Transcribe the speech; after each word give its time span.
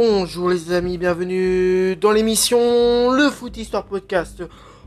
Bonjour 0.00 0.48
les 0.48 0.72
amis, 0.72 0.96
bienvenue 0.96 1.96
dans 1.96 2.12
l'émission 2.12 3.10
Le 3.10 3.30
Foot 3.30 3.56
Histoire 3.56 3.84
Podcast 3.84 4.44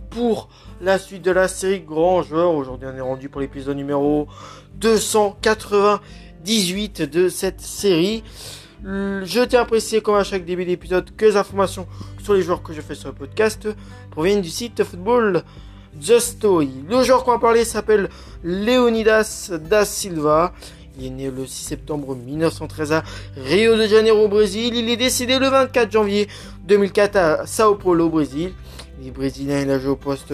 pour 0.10 0.48
la 0.80 0.98
suite 0.98 1.22
de 1.22 1.32
la 1.32 1.50
série 1.50 1.82
Grand 1.82 2.24
Joueur. 2.24 2.54
Aujourd'hui 2.54 2.88
on 2.90 2.96
est 2.96 3.02
rendu 3.02 3.28
pour 3.28 3.42
l'épisode 3.42 3.76
numéro 3.76 4.30
298 4.76 7.02
de 7.02 7.28
cette 7.28 7.60
série. 7.60 8.24
Je 8.86 9.44
tiens 9.44 9.64
à 9.64 9.66
préciser 9.66 10.00
comme 10.00 10.16
à 10.16 10.24
chaque 10.24 10.46
début 10.46 10.64
d'épisode 10.64 11.14
que 11.14 11.26
les 11.26 11.36
informations 11.36 11.88
sur 12.24 12.34
les 12.34 12.42
joueurs 12.42 12.64
que 12.64 12.72
je 12.72 12.80
fais 12.80 12.96
sur 12.96 13.10
le 13.10 13.16
podcast 13.16 13.68
proviennent 14.12 14.40
du 14.40 14.50
site 14.50 14.82
Football 14.82 15.44
Just 16.00 16.38
Story. 16.38 16.72
Le 16.88 17.04
joueur 17.04 17.26
qu'on 17.26 17.32
va 17.32 17.40
parler 17.40 17.66
s'appelle 17.66 18.08
Leonidas 18.46 19.52
da 19.60 19.84
Silva. 19.84 20.54
Il 20.98 21.06
est 21.06 21.10
né 21.10 21.32
le 21.32 21.46
6 21.46 21.64
septembre 21.64 22.16
1913 22.16 22.92
à 22.92 23.04
Rio 23.38 23.78
de 23.78 23.88
Janeiro 23.88 24.26
au 24.26 24.28
Brésil. 24.28 24.76
Il 24.76 24.90
est 24.90 24.98
décédé 24.98 25.40
le 25.40 25.48
24 25.48 25.92
janvier 25.92 26.28
2004 26.68 27.16
à 27.16 27.46
Sao 27.46 27.76
Paulo 27.76 28.08
au 28.08 28.10
Brésil. 28.10 28.54
Il 29.02 29.08
est 29.08 29.12
brésilien, 29.12 29.62
il 29.62 29.70
a 29.72 29.80
joué 29.80 29.92
au 29.92 29.96
poste 29.96 30.34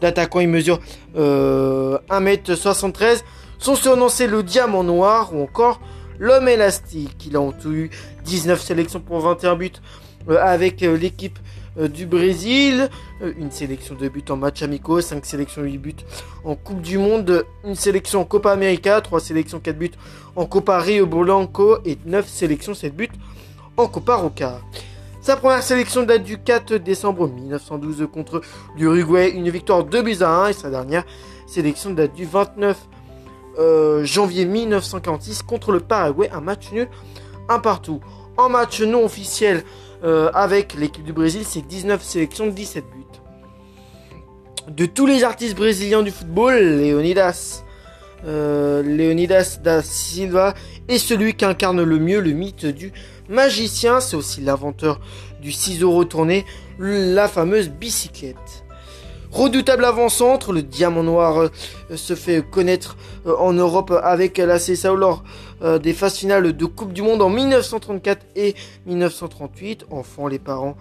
d'attaquant, 0.00 0.40
il 0.40 0.48
mesure 0.48 0.80
euh, 1.16 1.98
1m73. 2.10 3.22
Son 3.58 3.74
surnom 3.74 4.08
c'est 4.08 4.26
le 4.26 4.42
diamant 4.42 4.84
noir 4.84 5.34
ou 5.34 5.42
encore 5.42 5.80
l'homme 6.18 6.48
élastique. 6.48 7.26
Il 7.26 7.36
a 7.36 7.40
en 7.40 7.52
tout 7.52 7.72
eu 7.72 7.90
19 8.24 8.60
sélections 8.60 9.00
pour 9.00 9.20
21 9.20 9.56
buts 9.56 9.72
euh, 10.28 10.38
avec 10.40 10.82
euh, 10.82 10.96
l'équipe 10.96 11.38
du 11.88 12.06
Brésil, 12.06 12.88
euh, 13.22 13.32
une 13.38 13.50
sélection 13.50 13.94
de 13.94 14.08
buts 14.08 14.24
en 14.30 14.36
match 14.36 14.62
amicaux, 14.62 15.00
5 15.00 15.24
sélections 15.24 15.62
8 15.62 15.78
buts 15.78 15.96
en 16.44 16.54
Coupe 16.54 16.80
du 16.80 16.98
Monde, 16.98 17.44
une 17.64 17.74
sélection 17.74 18.20
en 18.20 18.24
Copa 18.24 18.52
América, 18.52 19.00
3 19.00 19.20
sélections 19.20 19.60
4 19.60 19.78
buts 19.78 19.90
en 20.36 20.46
Copa 20.46 20.78
Rio 20.78 21.06
Blanco 21.06 21.78
et 21.84 21.98
9 22.06 22.28
sélections 22.28 22.74
7 22.74 22.94
buts 22.94 23.08
en 23.76 23.86
Copa 23.86 24.16
Roca. 24.16 24.60
Sa 25.20 25.36
première 25.36 25.62
sélection 25.62 26.02
date 26.02 26.22
du 26.22 26.38
4 26.38 26.74
décembre 26.76 27.28
1912 27.28 28.08
contre 28.12 28.40
l'Uruguay, 28.76 29.30
une 29.30 29.50
victoire 29.50 29.84
2 29.84 30.02
buts 30.02 30.16
à 30.20 30.44
1 30.44 30.48
et 30.48 30.52
sa 30.52 30.70
dernière 30.70 31.04
sélection 31.46 31.90
date 31.90 32.14
du 32.14 32.24
29 32.24 32.78
euh, 33.58 34.04
janvier 34.04 34.44
1946 34.44 35.42
contre 35.42 35.72
le 35.72 35.80
Paraguay, 35.80 36.30
un 36.32 36.40
match 36.40 36.70
nul, 36.72 36.88
un 37.48 37.58
partout. 37.58 38.00
En 38.36 38.48
match 38.48 38.80
non 38.80 39.04
officiel, 39.04 39.64
euh, 40.02 40.30
avec 40.32 40.74
l'équipe 40.74 41.04
du 41.04 41.12
Brésil, 41.12 41.42
c'est 41.44 41.66
19 41.66 42.02
sélections, 42.02 42.46
17 42.46 42.84
buts. 42.84 43.20
De 44.68 44.86
tous 44.86 45.06
les 45.06 45.24
artistes 45.24 45.56
brésiliens 45.56 46.02
du 46.02 46.10
football, 46.10 46.54
Leonidas, 46.54 47.64
euh, 48.26 48.82
Leonidas 48.82 49.58
da 49.62 49.82
Silva 49.82 50.54
est 50.88 50.98
celui 50.98 51.34
qui 51.34 51.44
incarne 51.44 51.82
le 51.82 51.98
mieux 51.98 52.20
le 52.20 52.32
mythe 52.32 52.66
du 52.66 52.92
magicien. 53.28 54.00
C'est 54.00 54.16
aussi 54.16 54.40
l'inventeur 54.40 55.00
du 55.40 55.52
ciseau 55.52 55.92
retourné, 55.92 56.44
la 56.78 57.28
fameuse 57.28 57.68
bicyclette. 57.68 58.64
Redoutable 59.30 59.84
avant-centre, 59.84 60.52
le 60.52 60.62
diamant 60.62 61.04
noir 61.04 61.38
euh, 61.38 61.48
se 61.94 62.16
fait 62.16 62.42
connaître 62.42 62.96
euh, 63.26 63.36
en 63.38 63.52
Europe 63.52 63.92
avec 64.02 64.38
la 64.38 64.58
CSAO 64.58 64.96
lors 64.96 65.22
euh, 65.62 65.78
des 65.78 65.92
phases 65.92 66.16
finales 66.16 66.52
de 66.52 66.64
Coupe 66.64 66.92
du 66.92 67.02
Monde 67.02 67.22
en 67.22 67.28
1934 67.30 68.26
et 68.34 68.56
1938. 68.86 69.86
Enfant, 69.90 70.26
les 70.26 70.38
parents 70.38 70.76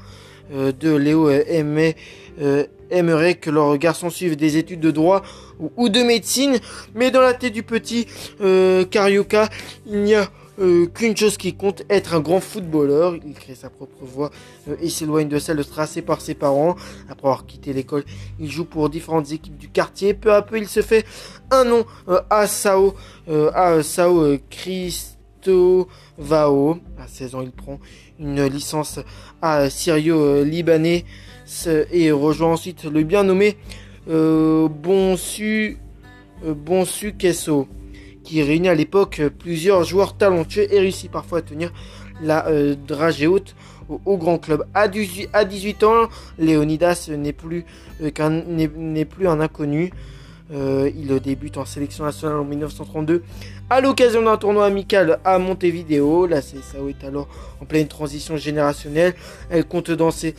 de 0.51 0.95
Léo 0.95 1.29
aimeraient 2.89 3.35
que 3.35 3.51
leurs 3.51 3.77
garçons 3.77 4.09
suivent 4.09 4.35
des 4.35 4.57
études 4.57 4.79
de 4.79 4.89
droit 4.89 5.21
ou, 5.77 5.89
de 5.89 6.01
médecine, 6.01 6.57
mais 6.95 7.11
dans 7.11 7.21
la 7.21 7.35
tête 7.35 7.53
du 7.53 7.61
petit 7.61 8.07
Carioca, 8.89 9.47
il 9.85 10.01
n'y 10.01 10.15
a 10.15 10.27
euh, 10.59 10.87
qu'une 10.87 11.15
chose 11.15 11.37
qui 11.37 11.53
compte, 11.53 11.83
être 11.89 12.13
un 12.13 12.19
grand 12.19 12.41
footballeur. 12.41 13.15
Il 13.25 13.33
crée 13.33 13.55
sa 13.55 13.69
propre 13.69 14.03
voie 14.03 14.29
euh, 14.67 14.75
et 14.81 14.89
s'éloigne 14.89 15.29
de 15.29 15.39
celle 15.39 15.63
tracée 15.65 16.01
par 16.01 16.19
ses 16.19 16.33
parents. 16.33 16.75
Après 17.09 17.27
avoir 17.27 17.45
quitté 17.45 17.71
l'école, 17.71 18.03
il 18.39 18.51
joue 18.51 18.65
pour 18.65 18.89
différentes 18.89 19.31
équipes 19.31 19.57
du 19.57 19.69
quartier. 19.69 20.13
Peu 20.13 20.33
à 20.33 20.41
peu, 20.41 20.57
il 20.57 20.67
se 20.67 20.81
fait 20.81 21.05
un 21.49 21.63
nom 21.63 21.85
euh, 22.09 22.19
à 22.29 22.45
Sao, 22.47 22.95
à 23.53 23.81
Sao 23.83 24.37
Vao. 26.17 26.77
À 26.97 27.07
16 27.07 27.35
ans, 27.35 27.41
il 27.41 27.51
prend 27.51 27.79
une 28.19 28.45
licence 28.45 28.99
à 29.41 29.69
Syrio 29.69 30.43
Libanais 30.43 31.05
et 31.91 32.11
rejoint 32.11 32.51
ensuite 32.51 32.83
le 32.83 33.03
bien 33.03 33.23
nommé 33.23 33.57
Bonsu 34.05 35.77
Bonsu 36.43 37.13
Kesso 37.13 37.67
qui 38.29 38.43
réunit 38.43 38.69
à 38.69 38.75
l'époque 38.75 39.23
plusieurs 39.39 39.83
joueurs 39.83 40.15
talentueux 40.15 40.71
et 40.71 40.79
réussit 40.79 41.09
parfois 41.09 41.39
à 41.39 41.41
tenir 41.41 41.73
la 42.21 42.45
euh, 42.47 42.75
dragée 42.75 43.25
haute 43.25 43.55
au, 44.05 44.17
grand 44.17 44.37
club. 44.37 44.67
À 44.75 44.87
18, 44.87 45.29
à 45.33 45.45
18 45.45 45.83
ans, 45.83 46.09
Léonidas 46.37 47.09
n'est 47.09 47.33
plus, 47.33 47.65
euh, 48.03 48.11
qu'un, 48.11 48.29
n'est, 48.29 49.05
plus 49.05 49.27
un 49.27 49.39
inconnu. 49.39 49.91
Euh, 50.51 50.89
il 50.95 51.07
débute 51.19 51.57
en 51.57 51.65
sélection 51.65 52.05
nationale 52.05 52.37
en 52.37 52.43
1932 52.43 53.21
à 53.69 53.81
l'occasion 53.81 54.23
d'un 54.23 54.35
tournoi 54.35 54.65
amical 54.65 55.19
à 55.23 55.37
Montevideo. 55.37 56.25
La 56.25 56.41
CSAO 56.41 56.89
est 56.89 57.03
alors 57.03 57.27
en 57.61 57.65
pleine 57.65 57.87
transition 57.87 58.35
générationnelle. 58.35 59.13
Elle 59.51 59.65
compte 59.65 59.91
dans 59.91 60.09
ses 60.09 60.33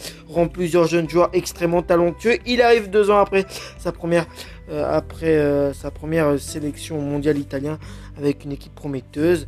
plusieurs 0.52 0.88
jeunes 0.88 1.08
joueurs 1.08 1.30
extrêmement 1.32 1.82
talentueux. 1.82 2.38
Il 2.44 2.60
arrive 2.60 2.90
deux 2.90 3.08
ans 3.10 3.18
après 3.18 3.46
sa 3.78 3.92
première, 3.92 4.26
euh, 4.68 4.96
après, 4.96 5.36
euh, 5.36 5.72
sa 5.72 5.92
première 5.92 6.40
sélection 6.40 7.00
mondiale 7.00 7.38
italien 7.38 7.78
avec 8.18 8.44
une 8.44 8.52
équipe 8.52 8.74
prometteuse. 8.74 9.46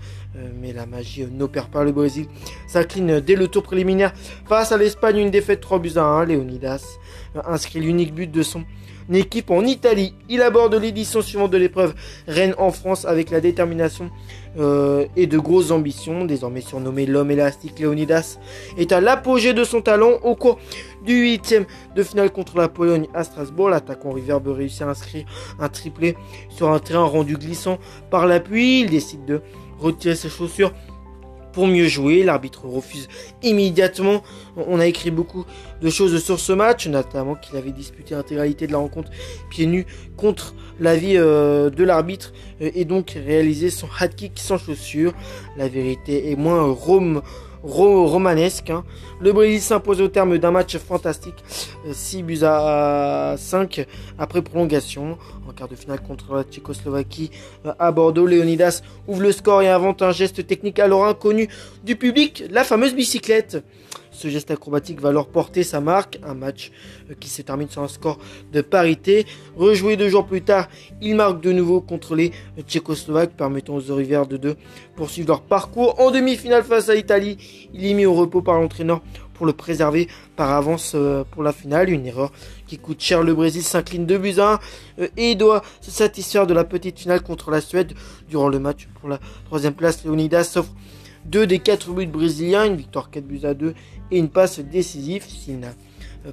mais 0.60 0.72
la 0.72 0.86
magie 0.86 1.26
n'opère 1.26 1.68
pas. 1.68 1.82
Le 1.82 1.92
Brésil 1.92 2.26
s'incline 2.68 3.20
dès 3.20 3.34
le 3.34 3.48
tour 3.48 3.64
préliminaire 3.64 4.12
face 4.46 4.70
à 4.70 4.78
l'Espagne. 4.78 5.18
Une 5.18 5.30
défaite 5.30 5.60
3 5.60 5.80
buts 5.80 5.92
à 5.96 6.04
1. 6.04 6.24
Leonidas 6.26 6.98
inscrit 7.44 7.80
l'unique 7.80 8.14
but 8.14 8.30
de 8.30 8.42
son 8.42 8.64
équipe 9.12 9.50
en 9.50 9.64
Italie. 9.64 10.14
Il 10.28 10.42
aborde 10.42 10.74
l'édition 10.74 11.22
suivante 11.22 11.50
de 11.50 11.58
l'épreuve 11.58 11.94
Rennes 12.26 12.54
en 12.58 12.70
France 12.70 13.04
avec 13.04 13.30
la 13.30 13.40
détermination 13.40 14.10
euh, 14.58 15.06
et 15.16 15.26
de 15.26 15.38
grosses 15.38 15.70
ambitions. 15.70 16.24
Désormais 16.24 16.60
surnommé 16.60 17.06
l'homme 17.06 17.30
élastique, 17.30 17.80
Leonidas 17.80 18.38
est 18.76 18.92
à 18.92 19.00
l'apogée 19.00 19.52
de 19.52 19.64
son 19.64 19.80
talent 19.80 20.18
au 20.22 20.34
cours 20.34 20.58
du 21.04 21.14
huitième 21.14 21.64
de 21.96 22.02
finale 22.02 22.30
contre 22.30 22.56
la 22.58 22.68
Pologne 22.68 23.08
à 23.14 23.24
Strasbourg. 23.24 23.70
L'attaquant 23.70 24.12
Riverbe 24.12 24.48
réussit 24.48 24.82
à 24.82 24.88
inscrire 24.88 25.24
un 25.58 25.69
triplé 25.69 26.16
sur 26.48 26.70
un 26.70 26.78
terrain 26.78 27.04
rendu 27.04 27.36
glissant 27.36 27.78
par 28.10 28.26
l'appui. 28.26 28.80
Il 28.80 28.90
décide 28.90 29.24
de 29.24 29.40
retirer 29.78 30.14
ses 30.14 30.28
chaussures 30.28 30.72
pour 31.52 31.66
mieux 31.66 31.88
jouer. 31.88 32.22
L'arbitre 32.22 32.66
refuse 32.66 33.08
immédiatement. 33.42 34.22
On 34.56 34.80
a 34.80 34.86
écrit 34.86 35.10
beaucoup 35.10 35.44
de 35.80 35.90
choses 35.90 36.22
sur 36.22 36.40
ce 36.40 36.52
match, 36.52 36.86
notamment 36.86 37.34
qu'il 37.34 37.56
avait 37.56 37.72
disputé 37.72 38.14
l'intégralité 38.14 38.66
de 38.66 38.72
la 38.72 38.78
rencontre 38.78 39.10
pieds 39.50 39.66
nus 39.66 39.86
contre 40.16 40.54
l'avis 40.80 41.16
euh, 41.16 41.70
de 41.70 41.84
l'arbitre 41.84 42.32
euh, 42.60 42.70
et 42.74 42.84
donc 42.84 43.10
réalisé 43.10 43.70
son 43.70 43.88
hat 43.98 44.08
kick 44.08 44.32
sans 44.36 44.58
chaussures. 44.58 45.12
La 45.56 45.68
vérité 45.68 46.30
est 46.30 46.36
moins 46.36 46.62
rome 46.64 47.22
romanesque. 47.62 48.70
Hein. 48.70 48.84
Le 49.20 49.32
Brésil 49.32 49.60
s'impose 49.60 50.00
au 50.00 50.08
terme 50.08 50.38
d'un 50.38 50.50
match 50.50 50.76
fantastique, 50.78 51.44
6 51.90 52.18
euh, 52.18 52.22
buts 52.22 52.38
à 52.42 53.34
5 53.38 53.86
après 54.18 54.42
prolongation. 54.42 55.18
En 55.48 55.52
quart 55.52 55.68
de 55.68 55.76
finale 55.76 56.00
contre 56.00 56.34
la 56.34 56.44
Tchécoslovaquie 56.44 57.30
euh, 57.66 57.72
à 57.78 57.92
Bordeaux, 57.92 58.26
Leonidas 58.26 58.82
ouvre 59.06 59.22
le 59.22 59.32
score 59.32 59.62
et 59.62 59.68
invente 59.68 60.02
un 60.02 60.12
geste 60.12 60.46
technique 60.46 60.78
alors 60.78 61.06
inconnu 61.06 61.48
du 61.84 61.96
public, 61.96 62.44
la 62.50 62.64
fameuse 62.64 62.94
bicyclette. 62.94 63.62
Ce 64.12 64.28
geste 64.28 64.50
acrobatique 64.50 65.00
va 65.00 65.08
alors 65.08 65.26
porter 65.26 65.62
sa 65.62 65.80
marque, 65.80 66.18
un 66.22 66.34
match 66.34 66.70
euh, 67.10 67.14
qui 67.18 67.28
se 67.28 67.42
termine 67.42 67.68
sur 67.68 67.82
un 67.82 67.88
score 67.88 68.18
de 68.52 68.60
parité. 68.60 69.26
Rejoué 69.56 69.96
deux 69.96 70.08
jours 70.08 70.26
plus 70.26 70.42
tard, 70.42 70.68
il 71.00 71.16
marque 71.16 71.40
de 71.40 71.50
nouveau 71.50 71.80
contre 71.80 72.14
les 72.14 72.30
Tchécoslovaques, 72.66 73.32
permettant 73.32 73.76
aux 73.76 73.94
Rivières 73.94 74.26
de 74.26 74.37
deux 74.37 74.56
poursuivre 74.96 75.28
leur 75.28 75.40
parcours. 75.40 75.98
En 75.98 76.10
demi-finale 76.10 76.62
face 76.62 76.88
à 76.88 76.94
l'Italie, 76.94 77.69
il 77.72 77.84
est 77.87 77.94
mis 77.94 78.06
au 78.06 78.14
repos 78.14 78.42
par 78.42 78.60
l'entraîneur 78.60 79.00
pour 79.34 79.46
le 79.46 79.52
préserver 79.52 80.08
par 80.37 80.52
avance 80.52 80.92
euh, 80.94 81.25
pour 81.31 81.42
la 81.42 81.52
finale. 81.52 81.90
Une 81.90 82.06
erreur 82.06 82.31
qui 82.66 82.78
coûte 82.78 83.00
cher. 83.00 83.22
Le 83.22 83.34
Brésil 83.34 83.62
s'incline 83.62 84.06
2 84.06 84.19
buts 84.19 84.38
à 84.38 84.60
1 84.98 85.02
euh, 85.02 85.08
et 85.16 85.34
doit 85.34 85.62
se 85.81 85.90
satisfaire 85.90 86.46
de 86.46 86.54
la 86.54 86.64
petite 86.64 86.98
finale 86.98 87.22
contre 87.22 87.50
la 87.50 87.60
Suède. 87.60 87.92
Durant 88.28 88.48
le 88.48 88.58
match 88.58 88.88
pour 89.00 89.08
la 89.08 89.19
troisième 89.46 89.75
place, 89.75 90.04
Leonidas 90.04 90.44
s'offre 90.44 90.72
deux 91.24 91.46
des 91.46 91.58
quatre 91.58 91.90
buts 91.92 92.06
brésiliens, 92.06 92.66
une 92.66 92.76
victoire 92.76 93.10
4 93.10 93.24
buts 93.24 93.40
à 93.44 93.54
2 93.54 93.74
et 94.10 94.19
une 94.19 94.28
passe 94.28 94.60
décisive. 94.60 95.24
S'il 95.26 95.60
n'a 95.60 95.72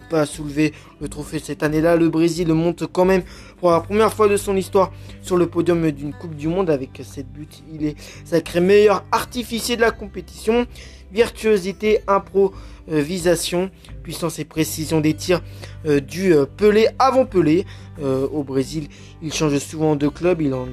pas 0.10 0.26
soulevé 0.26 0.74
le 1.02 1.08
trophée 1.08 1.40
cette 1.40 1.64
année-là, 1.64 1.96
le 1.96 2.10
Brésil 2.10 2.48
monte 2.54 2.86
quand 2.92 3.06
même 3.06 3.24
pour 3.60 3.72
la 3.72 3.80
première 3.80 4.14
fois 4.14 4.28
de 4.28 4.38
son 4.38 4.56
histoire 4.56 4.92
sur 5.22 5.38
le 5.38 5.48
podium 5.48 5.90
d'une 5.92 6.14
Coupe 6.14 6.36
du 6.36 6.48
Monde 6.48 6.70
avec 6.70 7.02
7 7.02 7.32
buts. 7.32 7.48
Il 7.74 7.86
est 7.86 7.96
sacré 8.26 8.60
meilleur 8.60 9.04
artificier 9.12 9.76
de 9.76 9.82
la 9.82 9.92
compétition. 9.92 10.66
Virtuosité, 11.12 12.02
improvisation, 12.08 13.72
puissance 14.04 14.38
et 14.38 14.46
précision 14.46 15.02
des 15.02 15.16
tirs 15.16 15.42
euh, 15.88 16.00
du 16.00 16.36
euh, 16.36 16.46
Pelé 16.46 16.88
avant 17.00 17.26
Pelé. 17.26 17.66
Euh, 18.00 18.28
au 18.32 18.44
Brésil, 18.44 18.88
il 19.24 19.34
change 19.34 19.58
souvent 19.58 19.96
de 19.96 20.08
club, 20.08 20.40
il 20.40 20.54
en, 20.54 20.68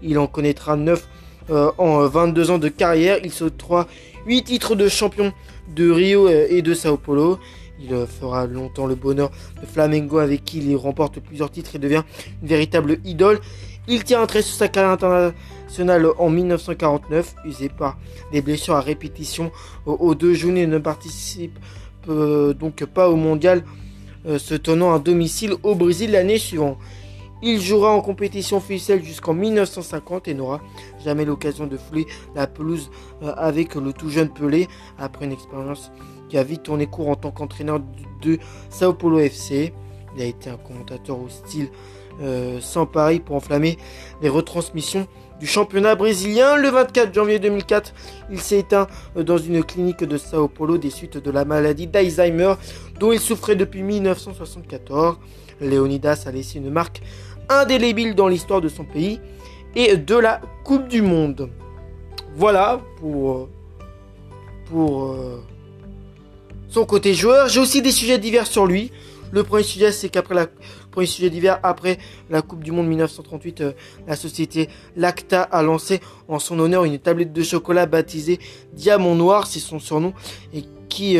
il 0.00 0.18
en 0.18 0.28
connaîtra 0.28 0.76
9 0.76 1.08
en 1.50 2.06
22 2.06 2.50
ans 2.50 2.58
de 2.58 2.68
carrière. 2.68 3.18
Il 3.24 3.30
s'octroie 3.30 3.86
8 4.26 4.44
titres 4.44 4.74
de 4.74 4.88
champion 4.88 5.32
de 5.74 5.90
Rio 5.90 6.28
et 6.28 6.62
de 6.62 6.74
Sao 6.74 6.96
Paulo. 6.96 7.38
Il 7.80 8.06
fera 8.06 8.46
longtemps 8.46 8.86
le 8.86 8.94
bonheur 8.94 9.30
de 9.60 9.66
Flamengo 9.66 10.18
avec 10.18 10.44
qui 10.44 10.58
il 10.58 10.76
remporte 10.76 11.18
plusieurs 11.20 11.50
titres 11.50 11.74
et 11.74 11.78
devient 11.78 12.02
une 12.42 12.48
véritable 12.48 12.98
idole. 13.04 13.40
Il 13.88 14.04
tient 14.04 14.22
un 14.22 14.26
trait 14.26 14.42
sur 14.42 14.54
sa 14.54 14.68
carrière 14.68 14.92
internationale 14.92 16.06
en 16.18 16.30
1949, 16.30 17.34
usé 17.44 17.68
par 17.68 17.98
des 18.30 18.40
blessures 18.40 18.74
à 18.74 18.80
répétition 18.80 19.50
aux 19.86 20.14
deux 20.14 20.34
genoux 20.34 20.58
et 20.58 20.66
ne 20.66 20.78
participe 20.78 21.58
donc 22.06 22.84
pas 22.84 23.08
au 23.08 23.16
mondial, 23.16 23.64
euh, 24.26 24.38
se 24.38 24.54
tenant 24.54 24.94
à 24.94 24.98
domicile 24.98 25.54
au 25.62 25.74
Brésil 25.74 26.12
l'année 26.12 26.38
suivante. 26.38 26.78
Il 27.44 27.60
jouera 27.60 27.90
en 27.90 28.00
compétition 28.00 28.58
officielle 28.58 29.02
jusqu'en 29.04 29.34
1950 29.34 30.28
et 30.28 30.34
n'aura 30.34 30.60
jamais 31.04 31.24
l'occasion 31.24 31.66
de 31.66 31.76
fouler 31.76 32.06
la 32.36 32.46
pelouse 32.46 32.90
euh, 33.22 33.32
avec 33.36 33.74
le 33.74 33.92
tout 33.92 34.10
jeune 34.10 34.28
Pelé 34.28 34.68
après 34.96 35.24
une 35.24 35.32
expérience 35.32 35.90
qui 36.28 36.38
a 36.38 36.44
vite 36.44 36.62
tourné 36.62 36.86
court 36.86 37.08
en 37.08 37.16
tant 37.16 37.32
qu'entraîneur 37.32 37.80
de 38.22 38.38
Sao 38.70 38.94
Paulo 38.94 39.18
FC. 39.18 39.72
Il 40.14 40.22
a 40.22 40.26
été 40.26 40.50
un 40.50 40.56
commentateur 40.56 41.18
au 41.18 41.28
style 41.28 41.68
euh, 42.20 42.60
sans 42.60 42.86
pareil 42.86 43.20
pour 43.20 43.34
enflammer 43.34 43.78
les 44.20 44.28
retransmissions 44.28 45.08
du 45.40 45.46
championnat 45.46 45.96
brésilien. 45.96 46.56
Le 46.56 46.68
24 46.68 47.12
janvier 47.12 47.38
2004, 47.40 47.92
il 48.30 48.40
s'est 48.40 48.60
éteint 48.60 48.86
euh, 49.16 49.24
dans 49.24 49.38
une 49.38 49.64
clinique 49.64 50.04
de 50.04 50.16
Sao 50.16 50.46
Paulo 50.46 50.78
des 50.78 50.90
suites 50.90 51.16
de 51.16 51.30
la 51.30 51.44
maladie 51.44 51.88
d'Alzheimer 51.88 52.54
dont 53.00 53.10
il 53.10 53.18
souffrait 53.18 53.56
depuis 53.56 53.82
1974. 53.82 55.16
Leonidas 55.62 56.24
a 56.26 56.32
laissé 56.32 56.58
une 56.58 56.70
marque 56.70 57.02
indélébile 57.48 58.14
dans 58.14 58.28
l'histoire 58.28 58.60
de 58.60 58.68
son 58.68 58.84
pays 58.84 59.20
et 59.74 59.96
de 59.96 60.16
la 60.16 60.40
Coupe 60.64 60.88
du 60.88 61.02
Monde. 61.02 61.50
Voilà 62.34 62.80
pour, 62.98 63.32
euh, 63.32 63.48
euh, 64.74 65.38
son 66.68 66.84
côté 66.84 67.14
joueur. 67.14 67.48
J'ai 67.48 67.60
aussi 67.60 67.82
des 67.82 67.92
sujets 67.92 68.18
divers 68.18 68.46
sur 68.46 68.66
lui. 68.66 68.90
Le 69.32 69.44
premier 69.44 69.62
sujet, 69.62 69.92
c'est 69.92 70.08
qu'après 70.08 70.34
la 70.34 70.46
premier 70.90 71.06
sujet 71.06 71.30
après 71.62 71.98
la 72.28 72.42
Coupe 72.42 72.62
du 72.62 72.70
Monde 72.70 72.86
1938, 72.86 73.60
euh, 73.60 73.72
la 74.06 74.16
société 74.16 74.68
Lacta 74.96 75.42
a 75.42 75.62
lancé 75.62 76.00
en 76.28 76.38
son 76.38 76.58
honneur 76.58 76.84
une 76.84 76.98
tablette 76.98 77.32
de 77.32 77.42
chocolat 77.42 77.86
baptisée 77.86 78.38
Diamant 78.74 79.14
Noir, 79.14 79.46
c'est 79.46 79.58
son 79.58 79.78
surnom, 79.78 80.12
et 80.54 80.64
qui, 80.88 81.18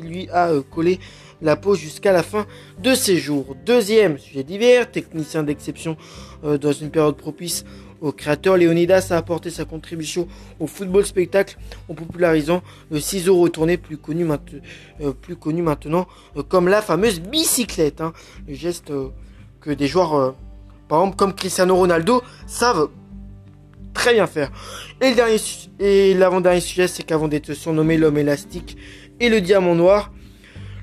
lui 0.00 0.28
a 0.32 0.52
collé 0.70 1.00
la 1.42 1.56
peau 1.56 1.74
jusqu'à 1.74 2.12
la 2.12 2.22
fin 2.22 2.46
de 2.82 2.94
ses 2.94 3.18
jours. 3.18 3.56
Deuxième 3.64 4.18
sujet 4.18 4.42
d'hiver, 4.42 4.90
technicien 4.90 5.42
d'exception 5.42 5.96
dans 6.42 6.72
une 6.72 6.90
période 6.90 7.16
propice 7.16 7.64
au 8.00 8.12
créateur, 8.12 8.56
Léonidas 8.56 9.08
a 9.10 9.16
apporté 9.16 9.50
sa 9.50 9.64
contribution 9.64 10.28
au 10.60 10.66
football 10.66 11.04
spectacle 11.06 11.56
en 11.88 11.94
popularisant 11.94 12.62
le 12.90 13.00
ciseau 13.00 13.38
retourné, 13.38 13.76
plus 13.78 13.96
connu, 13.96 14.26
euh, 15.00 15.62
maintenant 15.62 16.06
euh, 16.36 16.42
comme 16.42 16.68
la 16.68 16.82
fameuse 16.82 17.20
bicyclette. 17.20 18.00
Hein. 18.00 18.12
le 18.46 18.54
geste 18.54 18.90
euh, 18.90 19.08
que 19.60 19.70
des 19.70 19.86
joueurs, 19.86 20.34
par 20.88 21.00
exemple 21.00 21.16
comme 21.16 21.34
Cristiano 21.34 21.74
Ronaldo, 21.74 22.22
savent 22.46 22.90
très 23.94 24.12
bien 24.12 24.26
faire. 24.26 24.52
Et, 25.00 25.14
et 25.80 26.14
l'avant-dernier 26.14 26.60
sujet, 26.60 26.88
c'est 26.88 27.02
qu'avant 27.02 27.28
d'être 27.28 27.54
surnommé 27.54 27.96
l'homme 27.96 28.18
élastique 28.18 28.76
et 29.20 29.30
le 29.30 29.40
diamant 29.40 29.74
noir, 29.74 30.12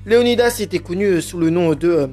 Léonidas 0.06 0.58
était 0.60 0.80
connu 0.80 1.22
sous 1.22 1.38
le 1.38 1.48
nom 1.48 1.74
de 1.74 2.10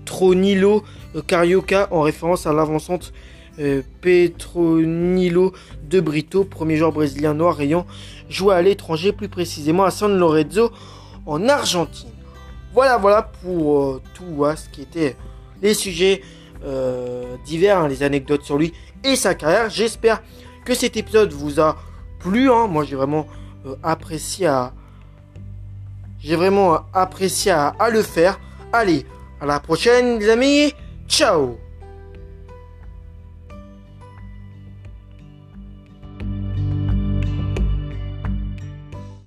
Petronilo 0.00 0.82
Carioca 1.26 1.88
en 1.90 2.00
référence 2.00 2.46
à 2.46 2.54
l'avancante 2.54 3.12
euh, 3.60 3.82
Petronilo 4.00 5.52
de 5.82 6.00
Brito, 6.00 6.44
premier 6.44 6.76
joueur 6.76 6.92
brésilien 6.92 7.34
noir 7.34 7.60
ayant 7.60 7.86
joué 8.30 8.54
à 8.54 8.62
l'étranger, 8.62 9.12
plus 9.12 9.28
précisément 9.28 9.84
à 9.84 9.90
San 9.90 10.18
Lorenzo 10.18 10.72
en 11.26 11.48
Argentine. 11.48 12.08
Voilà, 12.72 12.96
voilà 12.96 13.30
pour 13.42 13.78
euh, 13.78 14.02
tout 14.14 14.44
hein, 14.44 14.56
ce 14.56 14.68
qui 14.70 14.80
était 14.82 15.16
les 15.62 15.74
sujets 15.74 16.22
euh, 16.64 17.36
divers, 17.44 17.78
hein, 17.78 17.88
les 17.88 18.02
anecdotes 18.02 18.42
sur 18.42 18.56
lui 18.56 18.72
et 19.04 19.16
sa 19.16 19.34
carrière. 19.34 19.68
J'espère 19.68 20.22
que 20.64 20.74
cet 20.74 20.96
épisode 20.96 21.32
vous 21.32 21.60
a 21.60 21.76
plu. 22.18 22.50
Hein. 22.50 22.66
Moi, 22.68 22.84
j'ai 22.84 22.96
vraiment 22.96 23.26
apprécié 23.82 24.46
à, 24.46 24.72
j'ai 26.24 26.36
vraiment 26.36 26.80
apprécié 26.94 27.52
à 27.52 27.90
le 27.92 28.02
faire. 28.02 28.40
Allez, 28.72 29.04
à 29.40 29.46
la 29.46 29.60
prochaine, 29.60 30.18
les 30.18 30.30
amis. 30.30 30.72
Ciao 31.06 31.58